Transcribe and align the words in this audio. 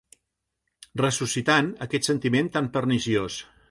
Ressuscitant 1.03 1.71
aquest 1.91 2.13
sentiment 2.13 2.53
tan 2.57 2.75
perniciós 2.79 3.43